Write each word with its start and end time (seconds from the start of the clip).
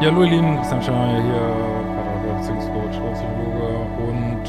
Ja, 0.00 0.12
hallo 0.12 0.22
ihr 0.22 0.30
Lieben, 0.30 0.56
Christian 0.58 0.80
Schemmer 0.80 1.20
hier, 1.20 2.36
Beziehungscoach, 2.36 3.14
Psychologe 3.14 3.66
und 4.06 4.44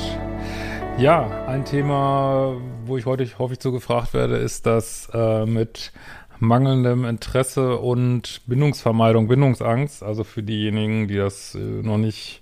ja, 1.01 1.47
ein 1.47 1.65
Thema, 1.65 2.55
wo 2.85 2.97
ich 2.97 3.07
heute 3.07 3.23
ich 3.23 3.35
zu 3.59 3.71
gefragt 3.71 4.13
werde, 4.13 4.37
ist 4.37 4.67
das 4.67 5.09
äh, 5.11 5.47
mit 5.47 5.91
mangelndem 6.37 7.03
Interesse 7.03 7.77
und 7.77 8.41
Bindungsvermeidung, 8.45 9.27
Bindungsangst. 9.27 10.03
Also 10.03 10.23
für 10.23 10.43
diejenigen, 10.43 11.07
die 11.07 11.15
das 11.15 11.55
äh, 11.55 11.57
noch 11.57 11.97
nicht 11.97 12.41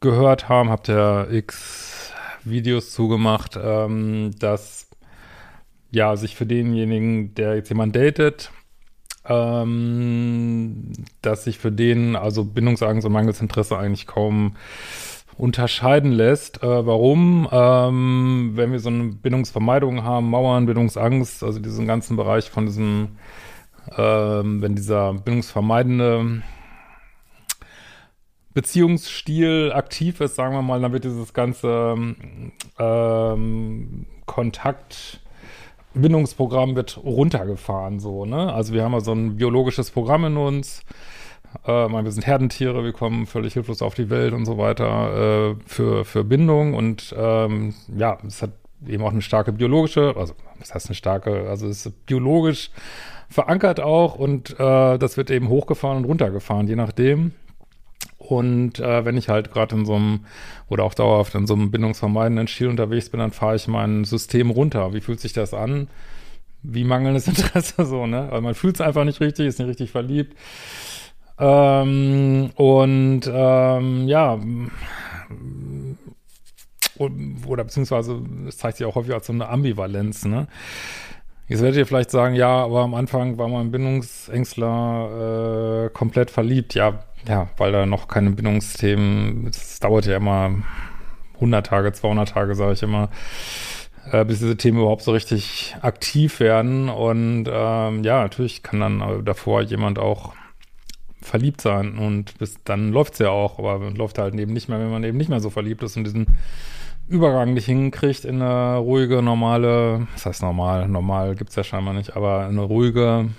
gehört 0.00 0.50
haben, 0.50 0.68
habt 0.68 0.90
ihr 0.90 1.26
x 1.30 2.12
Videos 2.44 2.92
zugemacht, 2.92 3.58
ähm, 3.58 4.32
dass 4.38 4.90
ja 5.90 6.16
sich 6.16 6.36
für 6.36 6.44
denjenigen, 6.44 7.34
der 7.34 7.54
jetzt 7.54 7.70
jemand 7.70 7.96
datet, 7.96 8.52
ähm, 9.30 10.92
dass 11.22 11.44
sich 11.44 11.58
für 11.58 11.70
den 11.70 12.16
also 12.16 12.44
Bindungsangst 12.44 13.06
und 13.06 13.12
Mangelsinteresse 13.12 13.78
eigentlich 13.78 14.06
kaum 14.06 14.56
unterscheiden 15.38 16.12
lässt. 16.12 16.62
Äh, 16.62 16.86
warum? 16.86 17.48
Ähm, 17.50 18.52
wenn 18.54 18.72
wir 18.72 18.80
so 18.80 18.90
eine 18.90 19.04
Bindungsvermeidung 19.04 20.02
haben, 20.02 20.28
Mauern, 20.28 20.66
Bindungsangst, 20.66 21.42
also 21.44 21.60
diesen 21.60 21.86
ganzen 21.86 22.16
Bereich 22.16 22.50
von 22.50 22.66
diesem, 22.66 23.16
ähm, 23.96 24.60
wenn 24.60 24.74
dieser 24.74 25.14
bindungsvermeidende 25.14 26.42
Beziehungsstil 28.52 29.72
aktiv 29.72 30.20
ist, 30.20 30.34
sagen 30.34 30.54
wir 30.54 30.62
mal, 30.62 30.80
dann 30.80 30.92
wird 30.92 31.04
dieses 31.04 31.32
ganze 31.32 31.94
ähm, 32.78 34.06
Kontakt 34.26 35.20
Bindungsprogramm 35.94 36.76
wird 36.76 36.98
runtergefahren, 37.02 38.00
so, 38.00 38.24
ne? 38.24 38.52
Also 38.52 38.72
wir 38.72 38.84
haben 38.84 38.92
ja 38.92 39.00
so 39.00 39.12
ein 39.12 39.36
biologisches 39.36 39.90
Programm 39.90 40.24
in 40.24 40.36
uns. 40.36 40.82
Äh, 41.64 41.70
wir 41.70 42.12
sind 42.12 42.26
Herdentiere, 42.26 42.84
wir 42.84 42.92
kommen 42.92 43.26
völlig 43.26 43.54
hilflos 43.54 43.82
auf 43.82 43.94
die 43.94 44.10
Welt 44.10 44.32
und 44.32 44.44
so 44.44 44.56
weiter 44.56 45.50
äh, 45.50 45.54
für, 45.66 46.04
für 46.04 46.24
Bindung 46.24 46.74
und 46.74 47.14
ähm, 47.18 47.74
ja, 47.96 48.18
es 48.26 48.42
hat 48.42 48.50
eben 48.86 49.02
auch 49.02 49.10
eine 49.10 49.22
starke 49.22 49.52
biologische, 49.52 50.14
also 50.16 50.34
das 50.58 50.74
heißt 50.74 50.86
eine 50.86 50.94
starke, 50.94 51.48
also 51.48 51.66
es 51.66 51.84
ist 51.86 52.06
biologisch 52.06 52.70
verankert 53.28 53.80
auch 53.80 54.14
und 54.14 54.58
äh, 54.58 54.98
das 54.98 55.16
wird 55.16 55.30
eben 55.30 55.48
hochgefahren 55.48 55.98
und 55.98 56.04
runtergefahren, 56.04 56.66
je 56.68 56.76
nachdem. 56.76 57.32
Und 58.30 58.78
äh, 58.78 59.04
wenn 59.04 59.16
ich 59.16 59.28
halt 59.28 59.50
gerade 59.50 59.74
in 59.74 59.84
so 59.84 59.96
einem 59.96 60.20
oder 60.68 60.84
auch 60.84 60.94
dauerhaft 60.94 61.34
in 61.34 61.48
so 61.48 61.54
einem 61.54 61.72
bindungsvermeidenden 61.72 62.46
Stil 62.46 62.68
unterwegs 62.68 63.08
bin, 63.08 63.18
dann 63.18 63.32
fahre 63.32 63.56
ich 63.56 63.66
mein 63.66 64.04
System 64.04 64.50
runter. 64.50 64.94
Wie 64.94 65.00
fühlt 65.00 65.18
sich 65.18 65.32
das 65.32 65.52
an? 65.52 65.88
Wie 66.62 66.84
mangelndes 66.84 67.26
Interesse 67.26 67.84
so, 67.84 68.06
ne? 68.06 68.28
Weil 68.30 68.40
man 68.40 68.54
fühlt 68.54 68.76
es 68.76 68.80
einfach 68.80 69.02
nicht 69.04 69.20
richtig, 69.20 69.48
ist 69.48 69.58
nicht 69.58 69.66
richtig 69.66 69.90
verliebt. 69.90 70.36
Ähm, 71.40 72.50
und 72.54 73.22
ähm, 73.32 74.06
ja, 74.06 74.38
oder 76.98 77.64
beziehungsweise 77.64 78.22
es 78.46 78.58
zeigt 78.58 78.76
sich 78.76 78.86
auch 78.86 78.94
häufig 78.94 79.12
als 79.12 79.26
so 79.26 79.32
eine 79.32 79.48
Ambivalenz, 79.48 80.24
ne? 80.24 80.46
Jetzt 81.50 81.62
werdet 81.62 81.78
ihr 81.78 81.86
vielleicht 81.86 82.12
sagen, 82.12 82.36
ja, 82.36 82.62
aber 82.62 82.82
am 82.82 82.94
Anfang 82.94 83.36
war 83.36 83.48
mein 83.48 83.72
Bindungsängstler 83.72 85.86
äh, 85.86 85.90
komplett 85.90 86.30
verliebt. 86.30 86.74
Ja, 86.74 87.00
ja, 87.28 87.48
weil 87.56 87.72
da 87.72 87.86
noch 87.86 88.06
keine 88.06 88.30
Bindungsthemen, 88.30 89.48
es 89.48 89.80
dauert 89.80 90.06
ja 90.06 90.16
immer 90.16 90.54
100 91.34 91.66
Tage, 91.66 91.92
200 91.92 92.28
Tage, 92.28 92.54
sage 92.54 92.74
ich 92.74 92.84
immer, 92.84 93.10
äh, 94.12 94.24
bis 94.24 94.38
diese 94.38 94.56
Themen 94.56 94.78
überhaupt 94.78 95.02
so 95.02 95.10
richtig 95.10 95.74
aktiv 95.82 96.38
werden. 96.38 96.88
Und 96.88 97.48
ähm, 97.52 98.04
ja, 98.04 98.22
natürlich 98.22 98.62
kann 98.62 98.78
dann 98.78 99.24
davor 99.24 99.62
jemand 99.62 99.98
auch 99.98 100.34
verliebt 101.20 101.60
sein 101.60 101.98
und 101.98 102.38
bis 102.38 102.62
dann 102.62 102.92
läuft's 102.92 103.18
ja 103.18 103.30
auch, 103.30 103.58
aber 103.58 103.90
läuft 103.90 104.18
halt 104.18 104.36
eben 104.36 104.52
nicht 104.52 104.68
mehr, 104.68 104.78
wenn 104.78 104.92
man 104.92 105.02
eben 105.02 105.18
nicht 105.18 105.28
mehr 105.28 105.40
so 105.40 105.50
verliebt 105.50 105.82
ist 105.82 105.96
und 105.96 106.04
diesen 106.04 106.28
Übergang 107.10 107.54
nicht 107.54 107.66
hinkriegt 107.66 108.24
in 108.24 108.40
eine 108.40 108.78
ruhige, 108.78 109.20
normale, 109.20 110.06
was 110.12 110.26
heißt 110.26 110.42
normal? 110.42 110.86
Normal 110.88 111.34
gibt's 111.34 111.56
ja 111.56 111.64
scheinbar 111.64 111.92
nicht, 111.92 112.16
aber 112.16 112.46
eine 112.46 112.60
ruhige, 112.60 113.30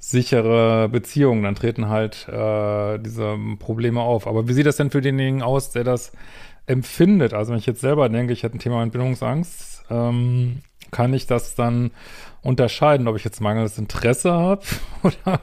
sichere 0.00 0.88
Beziehung, 0.88 1.44
dann 1.44 1.54
treten 1.54 1.88
halt 1.88 2.28
äh, 2.28 2.98
diese 2.98 3.36
Probleme 3.60 4.00
auf. 4.00 4.26
Aber 4.26 4.48
wie 4.48 4.52
sieht 4.52 4.66
das 4.66 4.76
denn 4.76 4.90
für 4.90 5.00
denjenigen 5.00 5.42
aus, 5.42 5.70
der 5.70 5.84
das 5.84 6.12
empfindet? 6.66 7.32
Also 7.32 7.52
wenn 7.52 7.58
ich 7.58 7.66
jetzt 7.66 7.80
selber 7.80 8.08
denke, 8.08 8.32
ich 8.32 8.42
hätte 8.42 8.56
ein 8.56 8.60
Thema 8.60 8.82
Entbindungsangst, 8.82 9.84
ähm, 9.90 10.62
kann 10.94 11.12
ich 11.12 11.26
das 11.26 11.56
dann 11.56 11.90
unterscheiden, 12.40 13.08
ob 13.08 13.16
ich 13.16 13.24
jetzt 13.24 13.40
mangelndes 13.40 13.78
Interesse 13.78 14.32
habe 14.32 14.62
oder 15.02 15.40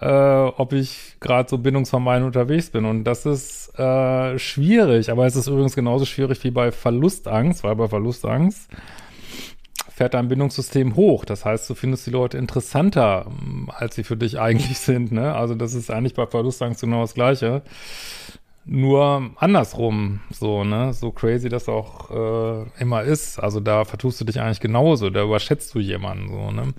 äh, 0.00 0.52
ob 0.56 0.72
ich 0.72 1.16
gerade 1.20 1.48
so 1.48 1.58
bindungsvermeidend 1.58 2.26
unterwegs 2.26 2.70
bin. 2.70 2.84
Und 2.86 3.04
das 3.04 3.24
ist 3.24 3.78
äh, 3.78 4.36
schwierig, 4.38 5.10
aber 5.12 5.26
es 5.26 5.36
ist 5.36 5.46
übrigens 5.46 5.76
genauso 5.76 6.06
schwierig 6.06 6.42
wie 6.42 6.50
bei 6.50 6.72
Verlustangst, 6.72 7.62
weil 7.62 7.76
bei 7.76 7.86
Verlustangst 7.86 8.68
fährt 9.94 10.14
dein 10.14 10.28
Bindungssystem 10.28 10.96
hoch. 10.96 11.24
Das 11.24 11.44
heißt, 11.44 11.70
du 11.70 11.74
findest 11.74 12.06
die 12.06 12.10
Leute 12.10 12.38
interessanter, 12.38 13.26
als 13.68 13.94
sie 13.94 14.02
für 14.02 14.16
dich 14.16 14.40
eigentlich 14.40 14.78
sind. 14.78 15.12
Ne? 15.12 15.34
Also 15.34 15.54
das 15.54 15.74
ist 15.74 15.90
eigentlich 15.90 16.14
bei 16.14 16.26
Verlustangst 16.26 16.80
genau 16.80 17.02
das 17.02 17.14
Gleiche. 17.14 17.62
Nur 18.72 19.32
andersrum, 19.34 20.20
so, 20.30 20.62
ne, 20.62 20.92
so 20.92 21.10
crazy 21.10 21.48
das 21.48 21.68
auch 21.68 22.08
äh, 22.12 22.66
immer 22.80 23.02
ist. 23.02 23.40
Also 23.40 23.58
da 23.58 23.84
vertust 23.84 24.20
du 24.20 24.24
dich 24.24 24.40
eigentlich 24.40 24.60
genauso, 24.60 25.10
da 25.10 25.24
überschätzt 25.24 25.74
du 25.74 25.80
jemanden, 25.80 26.28
so, 26.28 26.52
ne. 26.52 26.72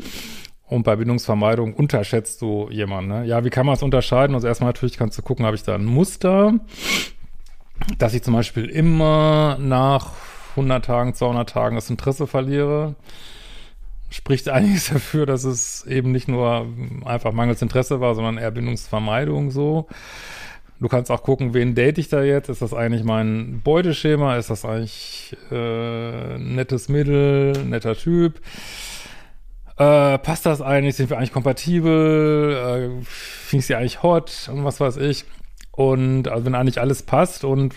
Und 0.68 0.84
bei 0.84 0.96
Bindungsvermeidung 0.96 1.74
unterschätzt 1.74 2.41
du 2.41 2.69
jemanden, 2.72 3.09
ne. 3.09 3.25
Ja, 3.25 3.44
wie 3.44 3.50
kann 3.50 3.66
man 3.66 3.75
es 3.75 3.84
unterscheiden? 3.84 4.35
Also 4.35 4.47
erstmal 4.47 4.69
natürlich 4.69 4.97
kannst 4.97 5.18
du 5.18 5.22
gucken, 5.22 5.46
habe 5.46 5.57
ich 5.57 5.63
da 5.63 5.75
ein 5.75 5.84
Muster, 5.84 6.53
dass 7.97 8.13
ich 8.13 8.23
zum 8.23 8.35
Beispiel 8.35 8.68
immer 8.68 9.58
nach 9.59 10.13
100 10.52 10.85
Tagen, 10.85 11.13
200 11.13 11.50
Tagen 11.50 11.75
das 11.75 11.90
Interesse 11.90 12.25
verliere 12.25 12.96
spricht 14.09 14.47
einiges 14.50 14.90
dafür, 14.90 15.25
dass 15.25 15.44
es 15.44 15.85
eben 15.85 16.13
nicht 16.13 16.29
nur 16.29 16.68
einfach 17.03 17.34
mangels 17.34 17.62
Interesse 17.62 18.00
war, 18.00 18.16
sondern 18.16 18.38
eher 18.38 18.52
Bindungsvermeidung 18.52 19.52
so. 19.52 19.88
Du 20.81 20.88
kannst 20.88 21.12
auch 21.12 21.22
gucken, 21.22 21.53
wen 21.53 21.75
date 21.75 22.00
ich 22.00 22.09
da 22.09 22.24
jetzt? 22.24 22.50
Ist 22.50 22.64
das 22.64 22.74
eigentlich 22.74 23.03
mein 23.03 23.62
Beuteschema? 23.64 24.38
Ist 24.38 24.50
das 24.50 24.66
eigentlich 24.66 25.38
äh, 25.52 26.40
nettes 26.40 26.90
Mittel, 26.90 27.53
netter 27.66 27.96
Typ? 27.96 28.42
Äh, 29.78 30.18
passt 30.18 30.47
das 30.47 30.59
eigentlich? 30.59 30.96
Sind 30.96 31.12
wir 31.12 31.20
eigentlich 31.20 31.34
kompatibel? 31.34 33.00
Äh, 33.00 33.03
Finde 33.06 33.59
ich 33.59 33.68
sie 33.68 33.75
eigentlich 33.75 34.02
hot? 34.02 34.50
Und 34.52 34.64
was 34.64 34.80
weiß 34.80 34.97
ich. 34.97 35.25
Und 35.70 36.28
also 36.28 36.46
wenn 36.46 36.56
eigentlich 36.56 36.81
alles 36.81 37.03
passt 37.03 37.44
und 37.44 37.75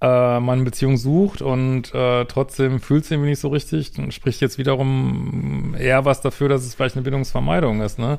äh, 0.00 0.40
man 0.40 0.50
eine 0.50 0.64
Beziehung 0.64 0.96
sucht 0.96 1.42
und 1.42 1.94
äh, 1.94 2.24
trotzdem 2.24 2.80
fühlt 2.80 3.04
es 3.04 3.10
irgendwie 3.12 3.30
nicht 3.30 3.40
so 3.40 3.48
richtig, 3.48 3.92
dann 3.92 4.10
spricht 4.10 4.40
jetzt 4.40 4.58
wiederum 4.58 5.76
eher 5.78 6.04
was 6.04 6.22
dafür, 6.22 6.48
dass 6.48 6.64
es 6.64 6.74
vielleicht 6.74 6.96
eine 6.96 7.04
Bindungsvermeidung 7.04 7.82
ist, 7.82 8.00
ne? 8.00 8.18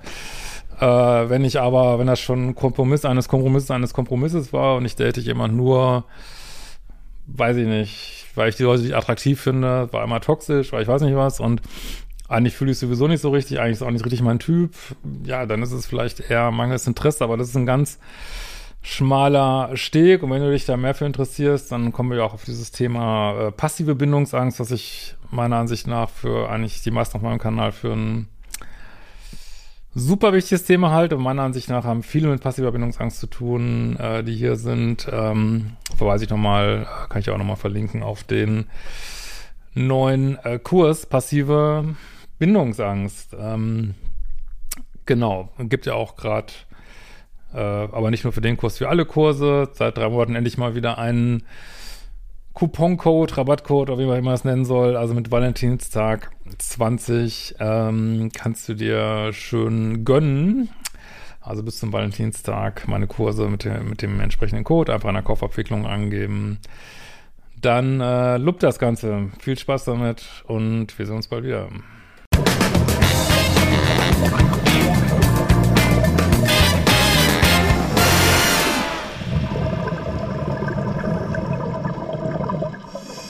Äh, 0.79 0.85
wenn 1.29 1.43
ich 1.43 1.59
aber, 1.59 1.99
wenn 1.99 2.07
das 2.07 2.19
schon 2.19 2.49
ein 2.49 2.55
Kompromiss 2.55 3.03
eines 3.03 3.27
Kompromisses 3.27 3.71
eines 3.71 3.93
Kompromisses 3.93 4.53
war 4.53 4.77
und 4.77 4.85
ich 4.85 4.95
date 4.95 5.17
jemand 5.17 5.55
nur, 5.55 6.05
weiß 7.27 7.57
ich 7.57 7.67
nicht, 7.67 8.25
weil 8.35 8.49
ich 8.49 8.55
die 8.55 8.63
Leute 8.63 8.83
nicht 8.83 8.95
attraktiv 8.95 9.41
finde, 9.41 9.91
war 9.91 10.03
einmal 10.03 10.21
toxisch, 10.21 10.71
weil 10.71 10.81
ich 10.81 10.87
weiß 10.87 11.01
nicht 11.01 11.15
was 11.15 11.41
und 11.41 11.61
eigentlich 12.29 12.55
fühle 12.55 12.71
ich 12.71 12.79
sowieso 12.79 13.07
nicht 13.07 13.21
so 13.21 13.29
richtig, 13.29 13.59
eigentlich 13.59 13.73
ist 13.73 13.81
auch 13.81 13.91
nicht 13.91 14.05
richtig 14.05 14.21
mein 14.21 14.39
Typ, 14.39 14.73
ja, 15.25 15.45
dann 15.45 15.61
ist 15.63 15.73
es 15.73 15.85
vielleicht 15.85 16.29
eher 16.29 16.51
mangelndes 16.51 16.87
Interesse, 16.87 17.23
aber 17.25 17.35
das 17.35 17.49
ist 17.49 17.57
ein 17.57 17.65
ganz 17.65 17.99
schmaler 18.81 19.71
Steg 19.75 20.23
und 20.23 20.29
wenn 20.29 20.41
du 20.41 20.51
dich 20.51 20.65
da 20.65 20.77
mehr 20.77 20.95
für 20.95 21.05
interessierst, 21.05 21.71
dann 21.73 21.91
kommen 21.91 22.11
wir 22.11 22.19
ja 22.19 22.23
auch 22.23 22.33
auf 22.33 22.45
dieses 22.45 22.71
Thema 22.71 23.47
äh, 23.47 23.51
passive 23.51 23.95
Bindungsangst, 23.95 24.61
was 24.61 24.71
ich 24.71 25.15
meiner 25.31 25.57
Ansicht 25.57 25.87
nach 25.87 26.09
für 26.09 26.49
eigentlich 26.49 26.81
die 26.81 26.91
meisten 26.91 27.17
auf 27.17 27.23
meinem 27.23 27.39
Kanal 27.39 27.73
für 27.73 27.91
ein 27.91 28.29
super 29.95 30.33
wichtiges 30.33 30.63
Thema 30.63 30.91
halt 30.91 31.13
und 31.13 31.21
meiner 31.21 31.43
Ansicht 31.43 31.69
nach 31.69 31.83
haben 31.83 32.03
viele 32.03 32.29
mit 32.29 32.41
passiver 32.41 32.71
Bindungsangst 32.71 33.19
zu 33.19 33.27
tun, 33.27 33.97
äh, 33.97 34.23
die 34.23 34.35
hier 34.35 34.55
sind. 34.55 35.07
Ähm, 35.11 35.71
verweise 35.95 36.25
ich 36.25 36.29
nochmal, 36.29 36.87
kann 37.09 37.21
ich 37.21 37.29
auch 37.29 37.37
nochmal 37.37 37.55
verlinken 37.55 38.03
auf 38.03 38.23
den 38.23 38.67
neuen 39.73 40.37
äh, 40.43 40.59
Kurs 40.59 41.05
Passive 41.05 41.95
Bindungsangst. 42.37 43.35
Ähm, 43.39 43.95
genau, 45.05 45.49
gibt 45.59 45.85
ja 45.85 45.93
auch 45.93 46.15
gerade, 46.15 46.53
äh, 47.53 47.59
aber 47.59 48.11
nicht 48.11 48.23
nur 48.23 48.33
für 48.33 48.41
den 48.41 48.57
Kurs, 48.57 48.77
für 48.77 48.89
alle 48.89 49.05
Kurse. 49.05 49.69
Seit 49.73 49.97
drei 49.97 50.09
Monaten 50.09 50.35
endlich 50.35 50.57
mal 50.57 50.75
wieder 50.75 50.97
einen 50.97 51.43
Couponcode, 52.59 53.37
Rabattcode, 53.37 53.89
oder 53.89 53.97
wie 53.99 54.21
man 54.21 54.33
es 54.33 54.43
nennen 54.43 54.65
soll, 54.65 54.97
also 54.97 55.13
mit 55.13 55.31
Valentinstag 55.31 56.31
20 56.57 57.55
ähm, 57.57 58.31
kannst 58.33 58.67
du 58.67 58.73
dir 58.73 59.31
schön 59.31 60.03
gönnen. 60.03 60.67
Also 61.39 61.63
bis 61.63 61.79
zum 61.79 61.93
Valentinstag 61.93 62.85
meine 62.89 63.07
Kurse 63.07 63.47
mit 63.47 63.63
dem, 63.63 63.87
mit 63.87 64.01
dem 64.01 64.19
entsprechenden 64.19 64.65
Code 64.65 64.93
einfach 64.93 65.07
in 65.07 65.15
der 65.15 65.23
Kaufabwicklung 65.23 65.87
angeben. 65.87 66.59
Dann 67.61 68.01
äh, 68.01 68.35
lobt 68.35 68.61
das 68.61 68.77
Ganze. 68.77 69.29
Viel 69.39 69.57
Spaß 69.57 69.85
damit 69.85 70.43
und 70.45 70.99
wir 70.99 71.05
sehen 71.05 71.15
uns 71.15 71.29
bald 71.29 71.45
wieder. 71.45 71.69